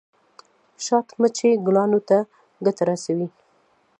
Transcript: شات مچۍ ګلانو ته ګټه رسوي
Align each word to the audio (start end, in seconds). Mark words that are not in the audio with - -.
شات 0.85 1.07
مچۍ 1.19 1.51
ګلانو 1.65 1.99
ته 2.07 2.17
ګټه 2.65 2.83
رسوي 2.89 3.27